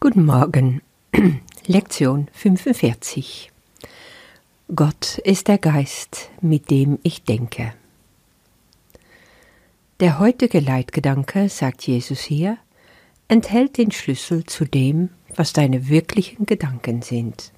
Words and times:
Guten 0.00 0.26
Morgen. 0.26 0.80
Lektion 1.66 2.28
45. 2.32 3.50
Gott 4.72 5.18
ist 5.24 5.48
der 5.48 5.58
Geist, 5.58 6.30
mit 6.40 6.70
dem 6.70 7.00
ich 7.02 7.24
denke. 7.24 7.74
Der 9.98 10.20
heutige 10.20 10.60
Leitgedanke, 10.60 11.48
sagt 11.48 11.84
Jesus 11.84 12.20
hier, 12.20 12.58
enthält 13.26 13.76
den 13.76 13.90
Schlüssel 13.90 14.44
zu 14.44 14.66
dem, 14.66 15.08
was 15.34 15.52
deine 15.52 15.88
wirklichen 15.88 16.46
Gedanken 16.46 17.02
sind. 17.02 17.52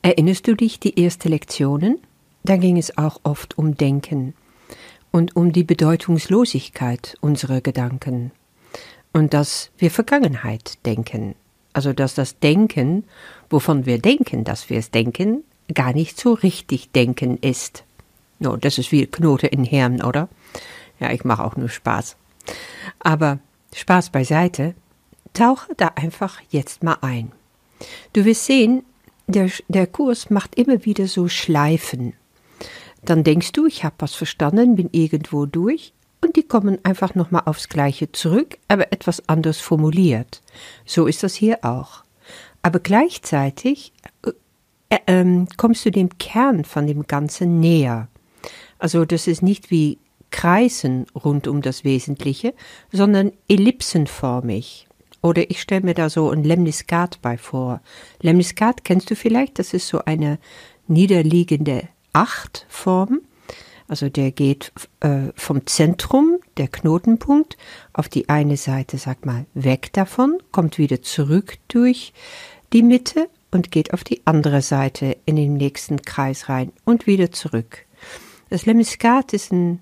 Erinnerst 0.00 0.48
du 0.48 0.56
dich 0.56 0.80
die 0.80 0.96
ersten 1.04 1.28
Lektionen? 1.28 1.98
Da 2.42 2.56
ging 2.56 2.78
es 2.78 2.96
auch 2.96 3.20
oft 3.24 3.58
um 3.58 3.76
Denken 3.76 4.32
und 5.10 5.36
um 5.36 5.52
die 5.52 5.64
Bedeutungslosigkeit 5.64 7.18
unserer 7.20 7.60
Gedanken 7.60 8.32
und 9.18 9.34
dass 9.34 9.70
wir 9.76 9.90
Vergangenheit 9.90 10.78
denken. 10.86 11.34
Also 11.72 11.92
dass 11.92 12.14
das 12.14 12.38
Denken, 12.38 13.04
wovon 13.50 13.84
wir 13.84 13.98
denken, 13.98 14.44
dass 14.44 14.70
wir 14.70 14.78
es 14.78 14.90
denken, 14.90 15.42
gar 15.74 15.92
nicht 15.92 16.18
so 16.18 16.32
richtig 16.32 16.92
denken 16.92 17.36
ist. 17.38 17.84
No, 18.38 18.56
das 18.56 18.78
ist 18.78 18.92
wie 18.92 19.06
Knote 19.06 19.48
in 19.48 19.64
Hirn, 19.64 20.02
oder? 20.02 20.28
Ja, 21.00 21.10
ich 21.10 21.24
mache 21.24 21.44
auch 21.44 21.56
nur 21.56 21.68
Spaß. 21.68 22.16
Aber 23.00 23.40
Spaß 23.74 24.10
beiseite, 24.10 24.74
tauche 25.34 25.74
da 25.76 25.88
einfach 25.96 26.40
jetzt 26.50 26.82
mal 26.84 26.98
ein. 27.00 27.32
Du 28.12 28.24
wirst 28.24 28.46
sehen, 28.46 28.84
der, 29.26 29.50
der 29.66 29.88
Kurs 29.88 30.30
macht 30.30 30.54
immer 30.54 30.84
wieder 30.84 31.08
so 31.08 31.28
Schleifen. 31.28 32.14
Dann 33.02 33.24
denkst 33.24 33.52
du, 33.52 33.66
ich 33.66 33.84
habe 33.84 33.96
was 33.98 34.14
verstanden, 34.14 34.76
bin 34.76 34.88
irgendwo 34.92 35.44
durch, 35.44 35.92
und 36.20 36.36
die 36.36 36.42
kommen 36.42 36.78
einfach 36.84 37.14
nochmal 37.14 37.42
aufs 37.44 37.68
Gleiche 37.68 38.12
zurück, 38.12 38.58
aber 38.68 38.92
etwas 38.92 39.28
anders 39.28 39.60
formuliert. 39.60 40.42
So 40.84 41.06
ist 41.06 41.22
das 41.22 41.34
hier 41.34 41.64
auch. 41.64 42.02
Aber 42.62 42.80
gleichzeitig 42.80 43.92
äh, 44.90 44.96
äh, 45.06 45.46
kommst 45.56 45.84
du 45.84 45.90
dem 45.90 46.18
Kern 46.18 46.64
von 46.64 46.86
dem 46.86 47.06
Ganzen 47.06 47.60
näher. 47.60 48.08
Also 48.78 49.04
das 49.04 49.26
ist 49.26 49.42
nicht 49.42 49.70
wie 49.70 49.98
Kreisen 50.30 51.06
rund 51.14 51.46
um 51.46 51.62
das 51.62 51.84
Wesentliche, 51.84 52.54
sondern 52.92 53.32
ellipsenförmig. 53.48 54.86
Oder 55.22 55.50
ich 55.50 55.60
stelle 55.60 55.82
mir 55.82 55.94
da 55.94 56.10
so 56.10 56.30
ein 56.30 56.44
Lemniskat 56.44 57.20
bei 57.22 57.38
vor. 57.38 57.80
Lemniskat 58.20 58.84
kennst 58.84 59.10
du 59.10 59.16
vielleicht? 59.16 59.58
Das 59.58 59.74
ist 59.74 59.88
so 59.88 60.04
eine 60.04 60.38
niederliegende 60.86 61.88
Achtform 62.12 63.20
also 63.88 64.08
der 64.10 64.30
geht 64.30 64.72
äh, 65.00 65.32
vom 65.34 65.66
Zentrum, 65.66 66.38
der 66.58 66.68
Knotenpunkt, 66.68 67.56
auf 67.94 68.08
die 68.08 68.28
eine 68.28 68.56
Seite, 68.56 68.98
sag 68.98 69.24
mal, 69.24 69.46
weg 69.54 69.92
davon, 69.94 70.38
kommt 70.52 70.78
wieder 70.78 71.02
zurück 71.02 71.54
durch 71.68 72.12
die 72.72 72.82
Mitte 72.82 73.28
und 73.50 73.70
geht 73.70 73.94
auf 73.94 74.04
die 74.04 74.26
andere 74.26 74.60
Seite 74.60 75.16
in 75.24 75.36
den 75.36 75.54
nächsten 75.54 76.02
Kreis 76.02 76.50
rein 76.50 76.72
und 76.84 77.06
wieder 77.06 77.32
zurück. 77.32 77.86
Das 78.50 78.66
Lemniskat 78.66 79.32
ist 79.32 79.52
eine 79.52 79.78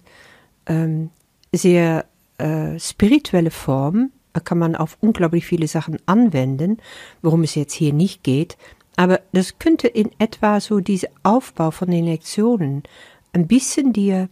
ähm, 0.67 1.11
sehr 1.53 2.07
äh, 2.39 2.79
spirituelle 2.79 3.51
Form, 3.51 4.13
kann 4.45 4.59
man 4.59 4.77
auf 4.77 4.99
unglaublich 5.01 5.47
viele 5.47 5.67
Sachen 5.67 5.99
anwenden, 6.05 6.77
worum 7.23 7.43
es 7.43 7.55
jetzt 7.55 7.73
hier 7.73 7.95
nicht 7.95 8.23
geht. 8.23 8.59
Aber 8.97 9.21
das 9.33 9.59
könnte 9.59 9.89
in 9.89 10.11
etwa 10.19 10.61
so 10.61 10.81
dieser 10.81 11.09
Aufbau 11.23 11.71
von 11.71 11.91
den 11.91 12.05
Lektionen 12.05 12.83
ein 13.37 13.47
bisschen 13.47 13.93
dir 13.93 14.29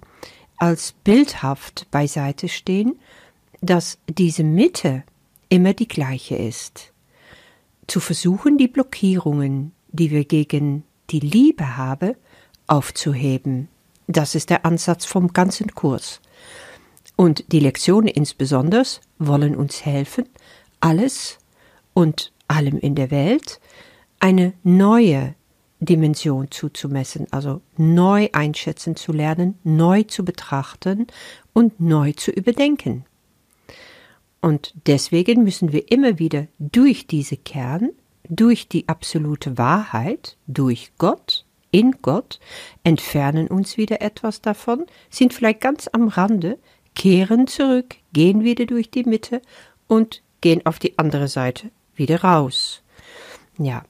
als 0.56 0.92
bildhaft 1.04 1.86
beiseite 1.90 2.48
stehen, 2.48 2.98
dass 3.60 3.98
diese 4.08 4.44
Mitte 4.44 5.04
immer 5.50 5.74
die 5.74 5.88
gleiche 5.88 6.36
ist. 6.36 6.92
Zu 7.86 8.00
versuchen, 8.00 8.56
die 8.56 8.68
Blockierungen, 8.68 9.72
die 9.88 10.10
wir 10.10 10.24
gegen 10.24 10.84
die 11.10 11.20
Liebe 11.20 11.76
haben, 11.76 12.14
aufzuheben. 12.66 13.68
Das 14.06 14.34
ist 14.34 14.48
der 14.48 14.64
Ansatz 14.64 15.04
vom 15.04 15.34
ganzen 15.34 15.74
Kurs. 15.74 16.20
Und 17.14 17.44
die 17.52 17.60
Lektionen 17.60 18.08
insbesondere 18.08 18.84
wollen 19.18 19.54
uns 19.54 19.84
helfen, 19.84 20.24
alles 20.80 21.38
und 21.92 22.32
allem 22.48 22.78
in 22.78 22.94
der 22.94 23.10
Welt 23.10 23.60
eine 24.18 24.54
neue 24.62 25.34
Dimension 25.84 26.50
zuzumessen, 26.50 27.26
also 27.30 27.60
neu 27.76 28.28
einschätzen 28.32 28.96
zu 28.96 29.12
lernen, 29.12 29.58
neu 29.64 30.02
zu 30.04 30.24
betrachten 30.24 31.06
und 31.52 31.80
neu 31.80 32.12
zu 32.12 32.30
überdenken. 32.30 33.04
Und 34.40 34.74
deswegen 34.86 35.42
müssen 35.42 35.72
wir 35.72 35.90
immer 35.90 36.18
wieder 36.18 36.46
durch 36.58 37.06
diese 37.06 37.36
Kern, 37.36 37.90
durch 38.28 38.68
die 38.68 38.88
absolute 38.88 39.56
Wahrheit, 39.56 40.36
durch 40.46 40.92
Gott, 40.98 41.46
in 41.70 41.92
Gott, 42.02 42.40
entfernen 42.82 43.48
uns 43.48 43.76
wieder 43.76 44.02
etwas 44.02 44.42
davon, 44.42 44.86
sind 45.10 45.32
vielleicht 45.32 45.60
ganz 45.60 45.88
am 45.92 46.08
Rande, 46.08 46.58
kehren 46.94 47.46
zurück, 47.46 47.96
gehen 48.12 48.44
wieder 48.44 48.66
durch 48.66 48.90
die 48.90 49.04
Mitte 49.04 49.42
und 49.86 50.22
gehen 50.40 50.64
auf 50.66 50.78
die 50.78 50.98
andere 50.98 51.28
Seite 51.28 51.70
wieder 51.94 52.22
raus. 52.22 52.82
Ja, 53.58 53.82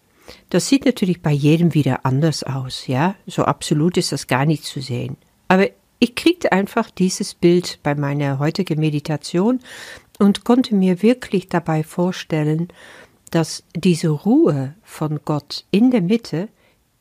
das 0.51 0.69
sieht 0.69 0.85
natürlich 0.85 1.23
bei 1.23 1.33
jedem 1.33 1.75
wieder 1.75 2.07
anders 2.07 2.43
aus, 2.43 2.87
ja. 2.87 3.15
So 3.27 3.45
absolut 3.45 3.97
ist 3.97 4.13
das 4.13 4.27
gar 4.27 4.47
nicht 4.47 4.65
zu 4.65 4.81
sehen. 4.81 5.17
Aber 5.49 5.69
ich 5.99 6.15
kriegte 6.15 6.53
einfach 6.53 6.91
dieses 6.91 7.35
Bild 7.35 7.79
bei 7.83 7.95
meiner 7.95 8.39
heutigen 8.39 8.81
Meditation 8.81 9.61
und 10.19 10.45
konnte 10.45 10.75
mir 10.75 11.03
wirklich 11.03 11.49
dabei 11.49 11.83
vorstellen, 11.83 12.69
dass 13.31 13.65
diese 13.75 14.09
Ruhe 14.09 14.75
von 14.83 15.21
Gott 15.25 15.65
in 15.71 15.91
der 15.91 16.03
Mitte 16.03 16.49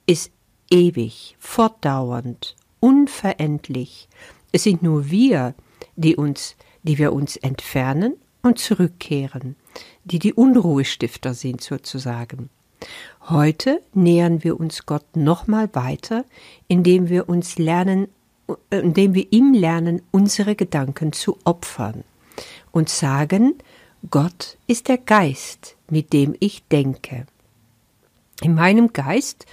ist 0.06 0.32
ewig, 0.70 1.36
fortdauernd, 1.40 2.56
unverendlich. 2.80 4.10
Es 4.52 4.64
sind 4.64 4.84
nur 4.84 5.10
wir, 5.10 5.54
die 5.96 6.16
uns, 6.16 6.56
die 6.84 6.98
wir 6.98 7.14
uns 7.14 7.38
entfernen 7.38 8.16
und 8.42 8.60
zurückkehren, 8.60 9.56
die 10.04 10.20
die 10.20 10.34
Unruhestifter 10.34 11.34
sind 11.34 11.62
sozusagen. 11.62 12.50
Heute 13.30 13.82
nähern 13.94 14.44
wir 14.44 14.60
uns 14.60 14.86
Gott 14.86 15.16
nochmal 15.16 15.70
weiter, 15.74 16.26
indem 16.68 17.10
wir 17.10 17.30
uns 17.30 17.58
lernen, 17.58 18.08
äh, 18.48 18.80
indem 18.80 19.14
wir 19.14 19.32
ihm 19.32 19.54
lernen, 19.54 20.02
unsere 20.12 20.56
Gedanken 20.56 21.14
zu 21.14 21.38
opfern 21.44 22.04
und 22.72 22.90
sagen, 22.90 23.56
Gott 24.10 24.58
ist 24.68 24.90
der 24.90 24.98
Geist, 24.98 25.78
mit 25.90 26.12
dem 26.12 26.36
ich 26.40 26.64
denke. 26.68 27.26
In 28.42 28.56
meinem 28.56 28.92
Geist, 28.92 29.46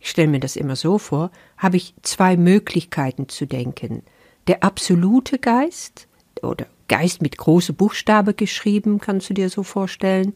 ich 0.00 0.08
stelle 0.08 0.28
mir 0.28 0.40
das 0.40 0.56
immer 0.56 0.76
so 0.76 0.96
vor, 0.96 1.30
habe 1.58 1.76
ich 1.76 1.94
zwei 2.02 2.36
Möglichkeiten 2.36 3.28
zu 3.28 3.46
denken. 3.46 4.02
Der 4.46 4.62
absolute 4.64 5.38
Geist 5.38 6.08
oder 6.42 6.66
Geist 6.88 7.20
mit 7.20 7.36
große 7.36 7.74
Buchstabe 7.74 8.32
geschrieben, 8.32 8.98
kannst 8.98 9.28
du 9.28 9.34
dir 9.34 9.50
so 9.50 9.62
vorstellen, 9.62 10.32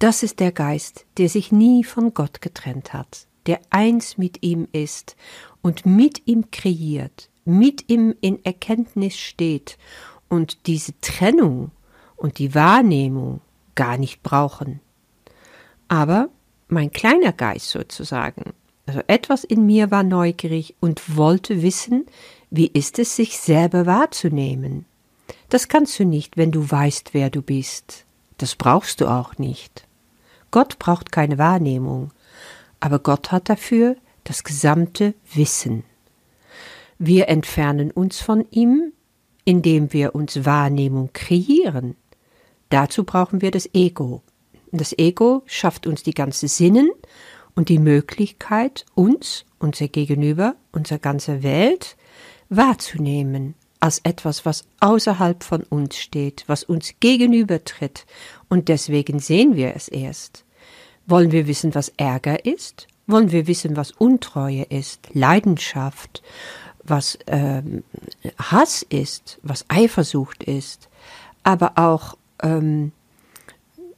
das 0.00 0.22
ist 0.22 0.40
der 0.40 0.50
Geist, 0.50 1.04
der 1.18 1.28
sich 1.28 1.52
nie 1.52 1.84
von 1.84 2.14
Gott 2.14 2.40
getrennt 2.40 2.94
hat, 2.94 3.26
der 3.46 3.60
eins 3.68 4.16
mit 4.16 4.42
ihm 4.42 4.66
ist 4.72 5.14
und 5.60 5.84
mit 5.84 6.26
ihm 6.26 6.50
kreiert, 6.50 7.28
mit 7.44 7.90
ihm 7.90 8.14
in 8.22 8.42
Erkenntnis 8.44 9.18
steht 9.18 9.76
und 10.30 10.66
diese 10.66 10.98
Trennung 11.02 11.70
und 12.16 12.38
die 12.38 12.54
Wahrnehmung 12.54 13.42
gar 13.74 13.98
nicht 13.98 14.22
brauchen. 14.22 14.80
Aber 15.88 16.30
mein 16.68 16.90
kleiner 16.92 17.32
Geist 17.32 17.68
sozusagen, 17.68 18.54
also 18.86 19.02
etwas 19.06 19.44
in 19.44 19.66
mir 19.66 19.90
war 19.90 20.02
neugierig 20.02 20.76
und 20.80 21.14
wollte 21.14 21.60
wissen, 21.60 22.06
wie 22.48 22.68
ist 22.68 22.98
es, 22.98 23.16
sich 23.16 23.38
selber 23.38 23.84
wahrzunehmen. 23.84 24.86
Das 25.50 25.68
kannst 25.68 25.98
du 25.98 26.04
nicht, 26.04 26.38
wenn 26.38 26.52
du 26.52 26.70
weißt, 26.70 27.12
wer 27.12 27.28
du 27.28 27.42
bist. 27.42 28.06
Das 28.38 28.54
brauchst 28.54 29.02
du 29.02 29.06
auch 29.06 29.36
nicht. 29.36 29.86
Gott 30.50 30.78
braucht 30.78 31.12
keine 31.12 31.38
Wahrnehmung, 31.38 32.10
aber 32.80 32.98
Gott 32.98 33.32
hat 33.32 33.48
dafür 33.48 33.96
das 34.24 34.44
gesamte 34.44 35.14
Wissen. 35.32 35.84
Wir 36.98 37.28
entfernen 37.28 37.90
uns 37.90 38.20
von 38.20 38.46
ihm, 38.50 38.92
indem 39.44 39.92
wir 39.92 40.14
uns 40.14 40.44
Wahrnehmung 40.44 41.10
kreieren. 41.12 41.96
Dazu 42.68 43.04
brauchen 43.04 43.40
wir 43.40 43.50
das 43.50 43.68
Ego. 43.74 44.22
Das 44.70 44.96
Ego 44.96 45.42
schafft 45.46 45.86
uns 45.86 46.02
die 46.02 46.14
ganze 46.14 46.46
Sinnen 46.46 46.90
und 47.54 47.68
die 47.68 47.78
Möglichkeit, 47.78 48.86
uns, 48.94 49.44
unser 49.58 49.88
Gegenüber, 49.88 50.54
unsere 50.72 51.00
ganze 51.00 51.42
Welt 51.42 51.96
wahrzunehmen 52.48 53.54
als 53.80 54.00
etwas, 54.04 54.44
was 54.44 54.64
außerhalb 54.80 55.42
von 55.42 55.62
uns 55.64 55.96
steht, 55.96 56.44
was 56.46 56.62
uns 56.62 56.94
gegenübertritt, 57.00 58.06
und 58.48 58.68
deswegen 58.68 59.18
sehen 59.18 59.56
wir 59.56 59.74
es 59.74 59.88
erst. 59.88 60.44
Wollen 61.06 61.32
wir 61.32 61.46
wissen, 61.46 61.74
was 61.74 61.92
Ärger 61.96 62.44
ist? 62.44 62.86
Wollen 63.06 63.32
wir 63.32 63.46
wissen, 63.46 63.76
was 63.76 63.90
Untreue 63.90 64.62
ist, 64.64 65.08
Leidenschaft, 65.14 66.22
was 66.84 67.18
ähm, 67.26 67.82
Hass 68.38 68.82
ist, 68.82 69.38
was 69.42 69.64
Eifersucht 69.68 70.44
ist, 70.44 70.88
aber 71.42 71.72
auch 71.76 72.16
ähm, 72.42 72.92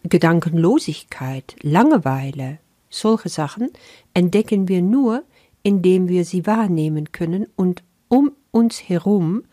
Gedankenlosigkeit, 0.04 1.56
Langeweile, 1.62 2.58
solche 2.88 3.28
Sachen 3.28 3.70
entdecken 4.14 4.68
wir 4.68 4.82
nur, 4.82 5.24
indem 5.62 6.08
wir 6.08 6.24
sie 6.24 6.46
wahrnehmen 6.46 7.12
können 7.12 7.46
und 7.56 7.82
um 8.08 8.32
uns 8.50 8.88
herum 8.88 9.44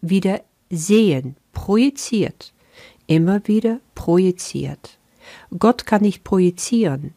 wieder 0.00 0.42
sehen, 0.70 1.36
projiziert, 1.52 2.52
immer 3.06 3.46
wieder 3.46 3.80
projiziert. 3.94 4.98
Gott 5.58 5.86
kann 5.86 6.02
nicht 6.02 6.24
projizieren, 6.24 7.14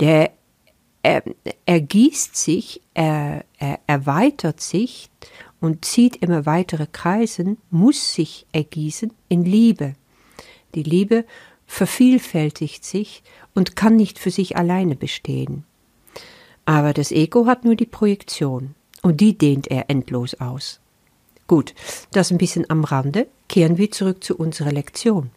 der 0.00 0.32
er, 1.02 1.22
ergießt 1.66 2.36
sich, 2.36 2.82
er, 2.94 3.44
er 3.58 3.80
erweitert 3.86 4.60
sich 4.60 5.10
und 5.60 5.84
zieht 5.84 6.16
immer 6.16 6.46
weitere 6.46 6.86
Kreisen, 6.90 7.58
muss 7.70 8.14
sich 8.14 8.46
ergießen 8.52 9.12
in 9.28 9.44
Liebe. 9.44 9.94
Die 10.74 10.82
Liebe 10.82 11.24
vervielfältigt 11.66 12.84
sich 12.84 13.22
und 13.54 13.76
kann 13.76 13.96
nicht 13.96 14.18
für 14.18 14.30
sich 14.30 14.56
alleine 14.56 14.96
bestehen. 14.96 15.64
Aber 16.64 16.92
das 16.92 17.12
Ego 17.12 17.46
hat 17.46 17.64
nur 17.64 17.76
die 17.76 17.86
Projektion 17.86 18.74
und 19.02 19.20
die 19.20 19.36
dehnt 19.36 19.68
er 19.68 19.88
endlos 19.88 20.34
aus. 20.34 20.80
Gut, 21.48 21.74
das 22.12 22.30
ein 22.30 22.38
bisschen 22.38 22.70
am 22.70 22.84
Rande, 22.84 23.26
kehren 23.48 23.78
wir 23.78 23.90
zurück 23.90 24.22
zu 24.22 24.36
unserer 24.36 24.70
Lektion. 24.70 25.30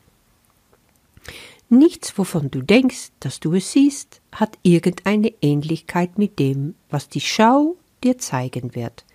Nichts, 1.70 2.18
wovon 2.18 2.52
du 2.52 2.62
denkst, 2.62 3.12
dass 3.22 3.40
du 3.40 3.54
es 3.54 3.72
siehst, 3.72 4.20
hat 4.34 4.60
irgendeine 4.62 5.32
Ähnlichkeit 5.42 6.18
mit 6.18 6.38
dem, 6.38 6.76
was 6.90 7.08
die 7.08 7.22
Schau 7.22 7.78
dir 8.04 8.18
zeigen 8.18 8.76
wird. 8.76 9.06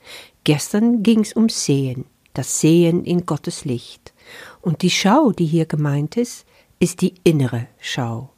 Gestern 0.44 1.02
ging's 1.02 1.34
um 1.34 1.50
Sehen, 1.50 2.06
das 2.32 2.60
Sehen 2.60 3.04
in 3.04 3.26
Gottes 3.26 3.66
Licht. 3.66 4.14
Und 4.62 4.80
die 4.80 4.90
Schau, 4.90 5.32
die 5.32 5.44
hier 5.44 5.66
gemeint 5.66 6.16
ist, 6.16 6.46
ist 6.78 7.02
die 7.02 7.12
innere 7.24 7.68
Schau. 7.78 8.30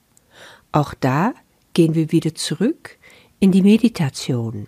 Auch 0.72 0.94
da 0.94 1.32
gehen 1.75 1.94
wir 1.94 2.10
wieder 2.10 2.34
zurück 2.34 2.99
in 3.38 3.52
die 3.52 3.62
Meditation. 3.62 4.66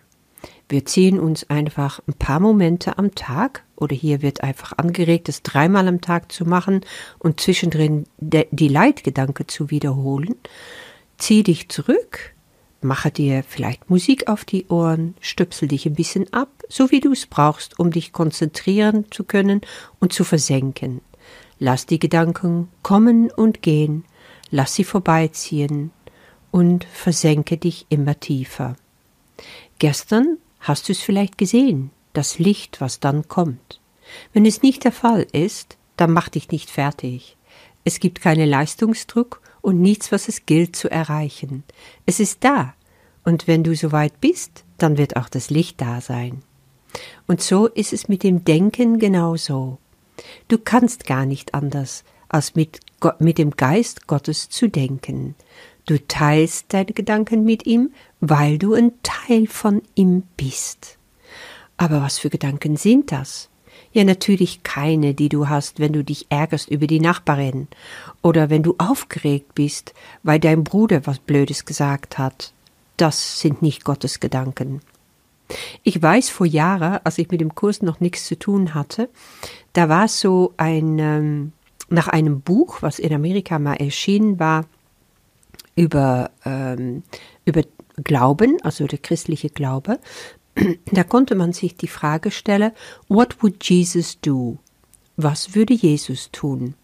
Wir 0.71 0.87
ziehen 0.87 1.19
uns 1.19 1.51
einfach 1.51 2.01
ein 2.07 2.15
paar 2.15 2.39
Momente 2.39 2.97
am 2.97 3.17
Tag 3.17 3.65
oder 3.75 3.97
hier 3.97 4.23
wird 4.23 4.45
einfach 4.45 4.79
angeregt, 4.79 5.29
es 5.29 5.43
dreimal 5.43 5.89
am 5.89 6.01
Tag 6.01 6.31
zu 6.31 6.45
machen 6.45 6.83
und 7.19 7.41
zwischendrin 7.41 8.05
die 8.21 8.69
Leitgedanke 8.69 9.49
zu 9.49 9.71
wiederholen. 9.71 10.37
Zieh 11.19 11.43
dich 11.43 11.71
zurück, 11.71 12.37
mache 12.83 13.11
dir 13.11 13.43
vielleicht 13.43 13.91
Musik 13.91 14.29
auf 14.29 14.45
die 14.45 14.69
Ohren, 14.69 15.17
stöpsel 15.21 15.67
dich 15.67 15.87
ein 15.87 15.95
bisschen 15.95 16.33
ab, 16.33 16.51
so 16.69 16.93
wie 16.93 17.01
du 17.01 17.11
es 17.11 17.27
brauchst, 17.27 17.81
um 17.81 17.91
dich 17.91 18.13
konzentrieren 18.13 19.07
zu 19.11 19.25
können 19.25 19.63
und 19.99 20.13
zu 20.13 20.23
versenken. 20.23 21.01
Lass 21.59 21.87
die 21.87 21.99
Gedanken 21.99 22.69
kommen 22.85 23.29
und 23.33 23.61
gehen, 23.63 24.05
lass 24.53 24.77
sie 24.77 24.85
vorbeiziehen 24.85 25.91
und 26.53 26.85
versenke 26.85 27.57
dich 27.57 27.87
immer 27.89 28.21
tiefer. 28.21 28.77
Gestern 29.81 30.39
hast 30.61 30.89
du 30.89 30.93
es 30.93 31.01
vielleicht 31.01 31.39
gesehen, 31.39 31.91
das 32.13 32.39
Licht, 32.39 32.81
was 32.81 33.01
dann 33.01 33.29
kommt. 33.29 33.81
Wenn 34.33 34.47
es 34.47 34.63
nicht 34.63 34.85
der 34.85 34.93
Fall 34.93 35.27
ist, 35.33 35.77
dann 35.97 36.13
mach 36.13 36.29
dich 36.29 36.51
nicht 36.51 36.71
fertig. 36.71 37.37
Es 37.85 38.01
gibt 38.01 38.21
keinen 38.21 38.49
Leistungsdruck 38.49 39.41
und 39.61 39.81
nichts, 39.81 40.13
was 40.13 40.29
es 40.29 40.47
gilt 40.47 40.77
zu 40.77 40.91
erreichen. 40.91 41.65
Es 42.07 42.21
ist 42.21 42.45
da, 42.45 42.75
und 43.25 43.47
wenn 43.47 43.65
du 43.65 43.75
soweit 43.75 44.21
bist, 44.21 44.65
dann 44.79 44.99
wird 44.99 45.17
auch 45.17 45.29
das 45.29 45.51
Licht 45.51 45.81
da 45.81 46.01
sein. 46.01 46.43
Und 47.27 47.41
so 47.41 47.67
ist 47.67 47.93
es 47.93 48.09
mit 48.09 48.23
dem 48.23 48.45
Denken 48.45 48.99
genauso. 48.99 49.79
Du 50.49 50.59
kannst 50.59 51.07
gar 51.07 51.27
nicht 51.27 51.55
anders, 51.55 52.05
als 52.29 52.55
mit, 52.55 52.81
mit 53.19 53.39
dem 53.39 53.53
Geist 53.53 54.07
Gottes 54.07 54.49
zu 54.49 54.69
denken. 54.69 55.35
Du 55.91 55.99
teilst 56.07 56.67
deine 56.73 56.93
Gedanken 56.93 57.45
mit 57.45 57.67
ihm, 57.67 57.91
weil 58.21 58.59
du 58.59 58.75
ein 58.75 58.93
Teil 59.03 59.49
von 59.49 59.83
ihm 59.97 60.23
bist. 60.37 60.99
Aber 61.79 62.01
was 62.01 62.17
für 62.17 62.31
Gedanken 62.31 62.77
sind 62.77 63.11
das? 63.11 63.49
Ja, 63.93 64.05
natürlich 64.05 64.63
keine, 64.63 65.15
die 65.15 65.29
du 65.29 65.49
hast, 65.49 65.81
wenn 65.81 65.93
du 65.93 66.05
dich 66.05 66.27
ärgerst 66.29 66.69
über 66.69 66.87
die 66.87 67.01
Nachbarin 67.01 67.67
oder 68.23 68.51
wenn 68.51 68.63
du 68.63 68.77
aufgeregt 68.79 69.57
bist, 69.57 69.93
weil 70.23 70.39
dein 70.39 70.63
Bruder 70.63 71.09
was 71.09 71.19
Blödes 71.19 71.65
gesagt 71.65 72.19
hat. 72.19 72.53
Das 72.97 73.41
sind 73.41 73.61
nicht 73.61 73.85
Gottes 73.85 74.21
Gedanken. 74.21 74.83
Ich 75.83 76.01
weiß 76.01 76.31
vor 76.31 76.47
Jahren, 76.47 77.01
als 77.03 77.19
ich 77.19 77.33
mit 77.33 77.41
dem 77.41 77.57
Kurs 77.57 77.83
noch 77.83 77.99
nichts 77.99 78.27
zu 78.27 78.39
tun 78.39 78.75
hatte, 78.75 79.09
da 79.73 79.89
war 79.89 80.05
es 80.05 80.21
so 80.21 80.55
ein, 80.57 81.01
ähm, 81.01 81.53
nach 81.89 82.07
einem 82.07 82.43
Buch, 82.43 82.81
was 82.81 83.01
in 83.01 83.13
Amerika 83.13 83.59
mal 83.59 83.75
erschienen 83.75 84.39
war, 84.39 84.67
über, 85.81 86.31
ähm, 86.45 87.05
über 87.47 87.63
Glauben, 88.05 88.59
also 88.63 88.87
der 88.87 88.99
christliche 88.99 89.49
Glaube, 89.49 89.99
da 90.93 91.05
konnte 91.05 91.35
man 91.35 91.55
sich 91.55 91.75
die 91.75 91.89
Frage 91.89 92.31
stellen, 92.31 92.73
what 93.09 93.43
would 93.43 93.65
Jesus 93.65 94.21
do? 94.21 94.59
Was 95.17 95.55
würde 95.55 95.73
Jesus 95.73 96.31
tun? 96.33 96.75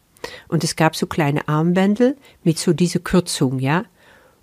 Und 0.48 0.64
es 0.64 0.76
gab 0.76 0.96
so 0.96 1.06
kleine 1.06 1.46
Armbändel 1.46 2.16
mit 2.42 2.58
so 2.58 2.72
dieser 2.72 3.00
Kürzung, 3.00 3.58
ja? 3.58 3.84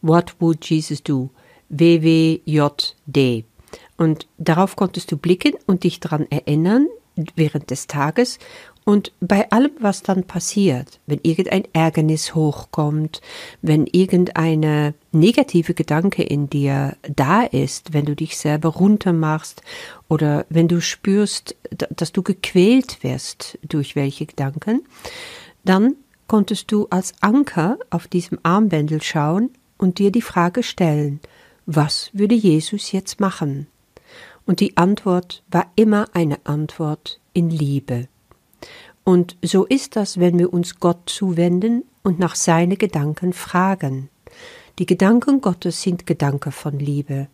What 0.01 0.35
would 0.39 0.63
Jesus 0.69 1.01
do? 1.01 1.31
WWJD. 1.69 3.45
Und 3.97 4.27
darauf 4.37 4.75
konntest 4.75 5.11
du 5.11 5.17
blicken 5.17 5.53
und 5.65 5.83
dich 5.83 5.99
daran 5.99 6.27
erinnern 6.29 6.87
während 7.35 7.71
des 7.71 7.87
Tages 7.87 8.37
und 8.85 9.13
bei 9.21 9.49
allem, 9.51 9.71
was 9.79 10.03
dann 10.03 10.25
passiert, 10.25 10.99
wenn 11.05 11.19
irgendein 11.23 11.63
Ärgernis 11.71 12.35
hochkommt, 12.35 13.21
wenn 13.61 13.87
irgendeine 13.87 14.93
negative 15.11 15.73
Gedanke 15.73 16.23
in 16.23 16.49
dir 16.49 16.97
da 17.03 17.43
ist, 17.43 17.93
wenn 17.93 18.05
du 18.05 18.15
dich 18.15 18.37
selber 18.37 18.69
runtermachst 18.69 19.61
oder 20.09 20.45
wenn 20.49 20.67
du 20.67 20.81
spürst, 20.81 21.55
dass 21.95 22.11
du 22.11 22.23
gequält 22.23 23.03
wirst 23.03 23.57
durch 23.67 23.95
welche 23.95 24.25
Gedanken, 24.25 24.83
dann 25.63 25.95
konntest 26.27 26.71
du 26.71 26.87
als 26.89 27.13
Anker 27.21 27.77
auf 27.89 28.07
diesem 28.07 28.39
Armbändel 28.43 29.01
schauen 29.01 29.51
und 29.77 29.97
dir 29.97 30.11
die 30.11 30.21
Frage 30.21 30.61
stellen, 30.61 31.21
was 31.65 32.09
würde 32.11 32.35
Jesus 32.35 32.91
jetzt 32.91 33.21
machen? 33.21 33.67
Und 34.45 34.59
die 34.59 34.75
Antwort 34.75 35.43
war 35.49 35.71
immer 35.77 36.07
eine 36.13 36.45
Antwort 36.45 37.21
in 37.33 37.49
Liebe. 37.49 38.09
Und 39.03 39.37
so 39.41 39.65
ist 39.65 39.95
das, 39.95 40.19
wenn 40.19 40.39
wir 40.39 40.53
uns 40.53 40.79
Gott 40.79 41.09
zuwenden 41.09 41.83
und 42.03 42.19
nach 42.19 42.35
seine 42.35 42.77
Gedanken 42.77 43.33
fragen. 43.33 44.09
Die 44.79 44.85
Gedanken 44.85 45.41
Gottes 45.41 45.81
sind 45.81 46.05
Gedanken 46.05 46.51
von 46.51 46.79
Liebe, 46.79 47.27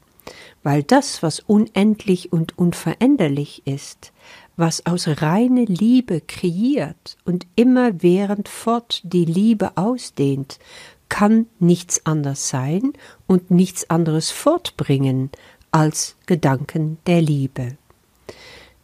weil 0.63 0.83
das, 0.83 1.23
was 1.23 1.39
unendlich 1.39 2.33
und 2.33 2.57
unveränderlich 2.57 3.65
ist, 3.65 4.11
was 4.57 4.85
aus 4.85 5.07
reiner 5.07 5.65
Liebe 5.65 6.21
kreiert 6.21 7.17
und 7.23 7.47
immerwährend 7.55 8.49
fort 8.49 9.01
die 9.03 9.23
Liebe 9.25 9.77
ausdehnt, 9.77 10.59
kann 11.07 11.47
nichts 11.59 12.05
anderes 12.05 12.49
sein 12.49 12.93
und 13.25 13.51
nichts 13.51 13.89
anderes 13.89 14.31
fortbringen 14.31 15.29
als 15.71 16.15
Gedanken 16.25 16.97
der 17.07 17.21
Liebe. 17.21 17.77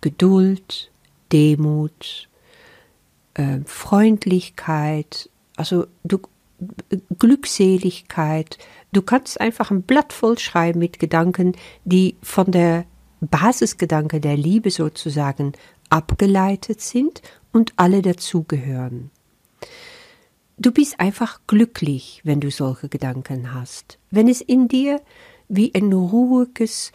Geduld, 0.02 0.92
Demut, 1.32 2.30
äh, 3.36 3.60
Freundlichkeit, 3.66 5.30
also 5.56 5.88
du, 6.04 6.20
Glückseligkeit. 7.20 8.58
Du 8.92 9.02
kannst 9.02 9.40
einfach 9.40 9.72
ein 9.72 9.84
Blatt 9.84 10.14
voll 10.14 10.38
schreiben 10.40 10.80
mit 10.80 11.00
Gedanken, 11.00 11.54
die 11.84 12.16
von 12.22 12.52
der 12.52 12.86
Basisgedanke 13.22 14.20
der 14.20 14.38
Liebe 14.38 14.72
sozusagen 14.72 15.54
abgeleitet 15.90 16.82
sind 16.82 17.22
und 17.52 17.74
alle 17.76 18.02
dazugehören. 18.02 19.12
Du 20.58 20.72
bist 20.72 21.00
einfach 21.00 21.42
glücklich, 21.48 22.22
wenn 22.24 22.40
du 22.40 22.50
solche 22.50 22.88
Gedanken 22.88 23.54
hast. 23.54 24.00
Wenn 24.10 24.30
es 24.30 24.42
in 24.42 24.68
dir 24.68 25.02
wie 25.50 25.74
ein 25.76 25.92
ruhiges 25.92 26.92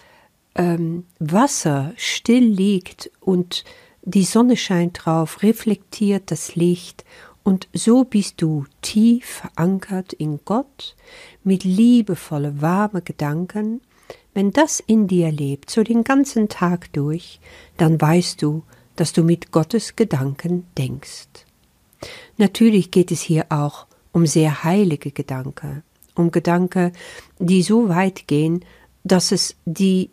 ähm, 0.55 1.05
Wasser 1.19 1.93
still 1.97 2.45
liegt 2.45 3.11
und 3.21 3.65
die 4.11 4.25
Sonne 4.25 4.57
scheint 4.57 5.05
drauf, 5.05 5.43
reflektiert 5.43 6.31
das 6.31 6.57
Licht 6.57 7.05
und 7.45 7.69
so 7.73 8.05
bist 8.05 8.43
du 8.43 8.65
tief 8.83 9.43
verankert 9.43 10.13
in 10.13 10.41
Gott 10.45 10.97
mit 11.45 11.65
liebevolle, 11.65 12.61
warme 12.61 13.03
Gedanken. 13.03 13.81
Wenn 14.35 14.51
das 14.51 14.81
in 14.81 15.07
dir 15.07 15.31
lebt, 15.31 15.71
so 15.71 15.83
den 15.83 16.05
ganzen 16.05 16.49
Tag 16.49 16.93
durch, 16.93 17.41
dann 17.77 18.01
weißt 18.01 18.43
du, 18.43 18.65
dass 18.97 19.13
du 19.13 19.23
mit 19.23 19.53
Gottes 19.53 19.97
Gedanken 19.97 20.67
denkst. 20.77 21.29
Natürlich 22.37 22.91
geht 22.91 23.13
es 23.13 23.21
hier 23.21 23.47
auch 23.49 23.87
um 24.13 24.27
sehr 24.27 24.65
heilige 24.65 25.13
Gedanken, 25.13 25.83
um 26.15 26.31
Gedanken, 26.31 26.93
die 27.39 27.63
so 27.63 27.89
weit 27.89 28.27
gehen, 28.27 28.65
dass 29.05 29.33
es 29.33 29.57
die 29.65 30.11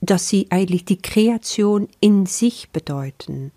dass 0.00 0.28
sie 0.28 0.48
eigentlich 0.50 0.84
die 0.84 1.00
Kreation 1.00 1.88
in 2.00 2.26
sich 2.26 2.70
bedeuten. 2.70 3.52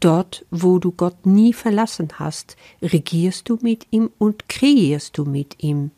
dort, 0.00 0.44
wo 0.50 0.78
du 0.78 0.90
Gott 0.90 1.26
nie 1.26 1.52
verlassen 1.52 2.08
hast, 2.14 2.56
regierst 2.82 3.48
du 3.48 3.58
mit 3.62 3.86
ihm 3.90 4.10
und 4.18 4.48
kreierst 4.48 5.16
du 5.16 5.24
mit 5.24 5.62
ihm. 5.62 5.92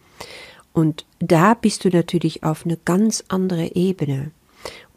Und 0.72 1.06
da 1.18 1.54
bist 1.54 1.84
du 1.84 1.88
natürlich 1.88 2.44
auf 2.44 2.64
eine 2.64 2.76
ganz 2.76 3.24
andere 3.28 3.74
Ebene. 3.74 4.30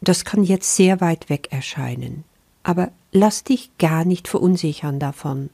Das 0.00 0.24
kann 0.24 0.44
jetzt 0.44 0.76
sehr 0.76 1.00
weit 1.00 1.30
weg 1.30 1.48
erscheinen. 1.50 2.24
Aber 2.62 2.92
lass 3.12 3.44
dich 3.44 3.70
gar 3.78 4.04
nicht 4.04 4.28
verunsichern 4.28 4.98
davon. 4.98 5.50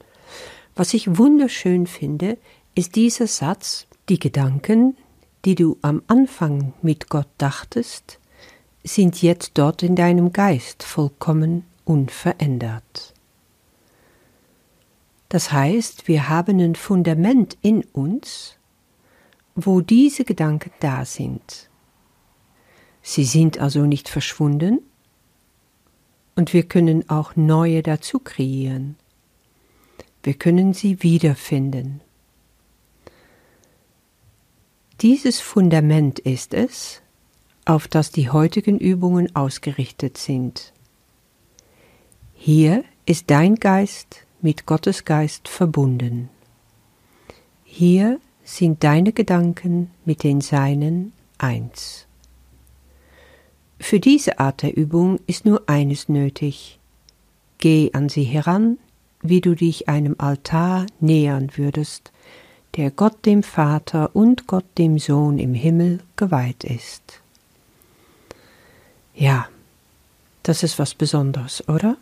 Was 0.75 0.93
ich 0.93 1.17
wunderschön 1.17 1.87
finde, 1.87 2.37
ist 2.75 2.95
dieser 2.95 3.27
Satz, 3.27 3.87
die 4.09 4.19
Gedanken, 4.19 4.95
die 5.45 5.55
du 5.55 5.77
am 5.81 6.01
Anfang 6.07 6.73
mit 6.81 7.09
Gott 7.09 7.27
dachtest, 7.37 8.19
sind 8.83 9.21
jetzt 9.21 9.51
dort 9.55 9.83
in 9.83 9.95
deinem 9.95 10.31
Geist 10.33 10.83
vollkommen 10.83 11.65
unverändert. 11.85 13.13
Das 15.27 15.51
heißt, 15.51 16.07
wir 16.07 16.29
haben 16.29 16.59
ein 16.59 16.75
Fundament 16.75 17.57
in 17.61 17.83
uns, 17.93 18.57
wo 19.55 19.81
diese 19.81 20.23
Gedanken 20.23 20.71
da 20.79 21.05
sind. 21.05 21.69
Sie 23.01 23.23
sind 23.23 23.59
also 23.59 23.85
nicht 23.85 24.09
verschwunden 24.09 24.79
und 26.35 26.53
wir 26.53 26.63
können 26.63 27.09
auch 27.09 27.35
neue 27.35 27.83
dazu 27.83 28.19
kreieren. 28.19 28.95
Wir 30.23 30.33
können 30.33 30.73
sie 30.73 31.03
wiederfinden. 31.03 32.01
Dieses 35.01 35.39
Fundament 35.39 36.19
ist 36.19 36.53
es, 36.53 37.01
auf 37.69 37.87
das 37.87 38.09
die 38.09 38.31
heutigen 38.31 38.79
Übungen 38.79 39.35
ausgerichtet 39.35 40.17
sind. 40.17 40.73
Hier 42.33 42.83
ist 43.05 43.29
dein 43.29 43.55
Geist 43.55 44.25
mit 44.41 44.65
Gottes 44.65 45.05
Geist 45.05 45.47
verbunden. 45.47 46.29
Hier 47.63 48.19
sind 48.43 48.83
deine 48.83 49.13
Gedanken 49.13 49.91
mit 50.03 50.23
den 50.23 50.41
Seinen 50.41 51.13
eins. 51.37 52.07
Für 53.79 53.99
diese 53.99 54.39
Art 54.39 54.63
der 54.63 54.75
Übung 54.75 55.19
ist 55.27 55.45
nur 55.45 55.69
eines 55.69 56.09
nötig. 56.09 56.79
Geh 57.59 57.91
an 57.93 58.09
sie 58.09 58.23
heran, 58.23 58.79
wie 59.21 59.41
du 59.41 59.53
dich 59.53 59.87
einem 59.87 60.15
Altar 60.17 60.87
nähern 60.99 61.51
würdest, 61.55 62.11
der 62.77 62.89
Gott 62.89 63.27
dem 63.27 63.43
Vater 63.43 64.15
und 64.15 64.47
Gott 64.47 64.65
dem 64.79 64.97
Sohn 64.97 65.37
im 65.37 65.53
Himmel 65.53 65.99
geweiht 66.15 66.63
ist. 66.63 67.18
Ja, 69.19 69.49
das 70.43 70.63
ist 70.63 70.79
was 70.79 70.95
Besonderes, 70.95 71.67
oder? 71.67 71.97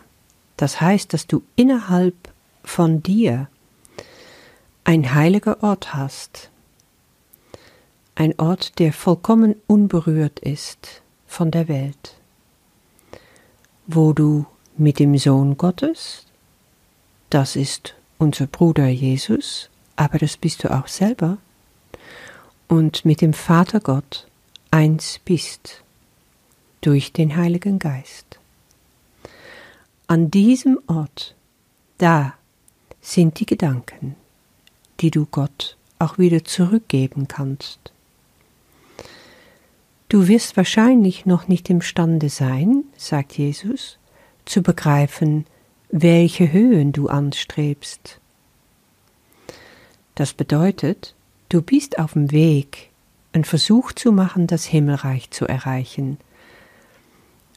Das 0.56 0.80
heißt, 0.80 1.14
dass 1.14 1.26
du 1.26 1.42
innerhalb 1.56 2.14
von 2.64 3.02
dir 3.02 3.50
ein 4.84 5.16
heiliger 5.16 5.64
Ort 5.64 5.96
hast, 5.96 6.52
ein 8.14 8.38
Ort, 8.38 8.78
der 8.78 8.94
vollkommen 8.94 9.56
unberührt 9.66 10.40
ist 10.42 11.02
von 11.26 11.50
der 11.50 11.68
Welt, 11.68 12.14
wo 13.88 14.14
du 14.14 14.46
mit 14.78 15.00
dem 15.00 15.18
Sohn 15.18 15.58
Gottes, 15.58 16.28
das 17.32 17.56
ist 17.56 17.96
unser 18.20 18.46
Bruder 18.46 18.90
Jesus, 18.90 19.72
aber 19.96 20.20
das 20.20 20.38
bist 20.38 20.64
du 20.64 20.72
auch 20.72 20.88
selber, 20.88 21.40
und 22.68 23.06
mit 23.06 23.22
dem 23.22 23.34
Vater 23.34 23.80
Gott 23.80 24.28
eins 24.70 25.20
bist 25.26 25.84
durch 26.88 27.12
den 27.12 27.36
Heiligen 27.36 27.80
Geist. 27.80 28.40
An 30.08 30.32
diesem 30.32 30.80
Ort, 30.88 31.36
da 31.98 32.34
sind 33.02 33.42
die 33.42 33.46
Gedanken, 33.46 34.16
die 35.02 35.12
du 35.12 35.26
Gott 35.26 35.76
auch 36.00 36.18
wieder 36.18 36.46
zurückgeben 36.46 37.28
kannst. 37.28 37.92
Du 40.08 40.30
wirst 40.30 40.56
wahrscheinlich 40.56 41.26
noch 41.26 41.50
nicht 41.50 41.70
imstande 41.70 42.30
sein, 42.30 42.86
sagt 42.96 43.38
Jesus, 43.38 43.98
zu 44.46 44.62
begreifen, 44.62 45.46
welche 45.90 46.54
Höhen 46.54 46.94
du 46.94 47.10
anstrebst. 47.10 48.22
Das 50.16 50.34
bedeutet, 50.34 51.16
du 51.50 51.62
bist 51.62 52.00
auf 52.00 52.14
dem 52.14 52.32
Weg, 52.32 52.92
einen 53.34 53.44
Versuch 53.44 53.92
zu 53.92 54.14
machen, 54.14 54.48
das 54.48 54.64
Himmelreich 54.64 55.32
zu 55.32 55.46
erreichen. 55.46 56.18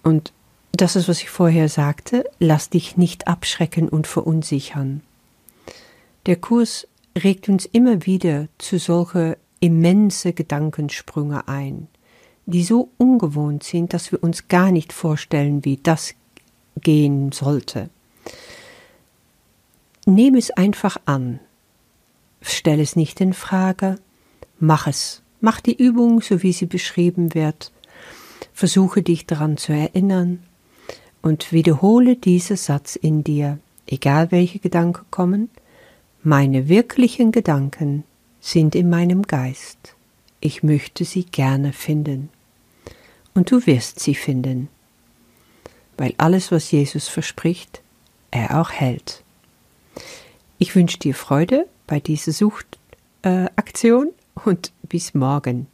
Und 0.03 0.33
das 0.73 0.97
ist, 0.97 1.09
was 1.09 1.21
ich 1.21 1.31
vorher 1.31 1.69
sagte, 1.69 2.25
lass 2.39 2.71
dich 2.71 2.97
nicht 2.97 3.29
abschrecken 3.29 3.89
und 3.89 4.07
verunsichern. 4.07 5.03
Der 6.27 6.37
Kurs 6.37 6.87
regt 7.17 7.49
uns 7.49 7.67
immer 7.67 8.07
wieder 8.07 8.49
zu 8.59 8.79
solche 8.79 9.37
immense 9.61 10.33
Gedankensprünge 10.33 11.49
ein, 11.49 11.89
die 12.47 12.63
so 12.63 12.91
ungewohnt 12.99 13.63
sind, 13.63 13.93
dass 13.93 14.11
wir 14.13 14.23
uns 14.23 14.49
gar 14.49 14.71
nicht 14.71 14.93
vorstellen, 14.93 15.65
wie 15.65 15.77
das 15.77 16.15
gehen 16.81 17.33
sollte. 17.33 17.91
Nehm 20.07 20.35
es 20.35 20.51
einfach 20.51 20.97
an, 21.05 21.41
stell 22.41 22.81
es 22.81 22.97
nicht 22.97 23.21
in 23.21 23.35
Frage, 23.35 23.97
mach 24.59 24.87
es, 24.87 25.23
mach 25.41 25.61
die 25.61 25.77
Übung, 25.77 26.23
so 26.23 26.43
wie 26.43 26.53
sie 26.53 26.67
beschrieben 26.67 27.35
wird, 27.35 27.71
versuche 28.61 29.03
dich 29.03 29.25
daran 29.25 29.57
zu 29.57 29.73
erinnern 29.73 30.43
und 31.23 31.51
wiederhole 31.51 32.15
diesen 32.15 32.59
Satz 32.59 32.95
in 32.95 33.25
dir, 33.25 33.59
egal 33.87 34.31
welche 34.33 34.59
Gedanken 34.59 35.07
kommen, 35.11 35.49
meine 36.23 36.69
wirklichen 36.69 37.33
Gedanken 37.33 38.05
sind 38.39 38.75
in 38.75 38.91
meinem 38.91 39.23
Geist. 39.23 39.97
Ich 40.41 40.63
möchte 40.63 41.07
sie 41.07 41.25
gerne 41.25 41.73
finden. 41.73 42.29
Und 43.33 43.51
du 43.51 43.65
wirst 43.65 43.99
sie 43.99 44.15
finden, 44.15 44.69
weil 45.97 46.13
alles, 46.19 46.53
was 46.53 46.71
Jesus 46.71 47.09
verspricht, 47.09 47.81
er 48.31 48.61
auch 48.61 48.73
hält. 48.73 49.25
Ich 50.59 50.75
wünsche 50.75 50.99
dir 50.99 51.15
Freude 51.15 51.67
bei 51.87 51.99
dieser 51.99 52.33
Suchtaktion 52.33 54.09
äh, 54.09 54.41
und 54.45 54.71
bis 54.83 55.15
morgen. 55.15 55.67